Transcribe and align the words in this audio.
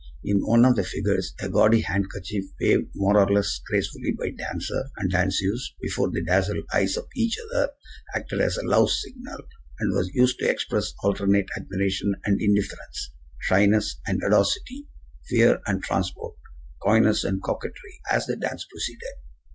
In 0.23 0.39
one 0.39 0.65
of 0.65 0.75
the 0.75 0.83
figures 0.83 1.35
a 1.41 1.47
gaudy 1.47 1.81
handkerchief, 1.81 2.45
waved 2.59 2.89
more 2.95 3.19
or 3.19 3.31
less 3.31 3.59
gracefully 3.67 4.09
by 4.13 4.31
dancer 4.31 4.89
and 4.97 5.11
danseuse 5.11 5.75
before 5.79 6.09
the 6.09 6.23
dazzled 6.23 6.63
eyes 6.73 6.97
of 6.97 7.07
each 7.15 7.37
other, 7.53 7.69
acted 8.15 8.41
as 8.41 8.57
love's 8.63 8.99
signal, 8.99 9.37
and 9.79 9.95
was 9.95 10.09
used 10.15 10.39
to 10.39 10.49
express 10.49 10.95
alternate 11.03 11.49
admiration 11.55 12.15
and 12.25 12.41
indifference, 12.41 13.11
shyness 13.41 13.99
and 14.07 14.23
audacity, 14.23 14.87
fear 15.29 15.61
and 15.67 15.83
transport, 15.83 16.33
coyness 16.81 17.23
and 17.23 17.43
coquetry, 17.43 18.01
as 18.09 18.25
the 18.25 18.35
dance 18.37 18.65
proceeded. 18.71 19.01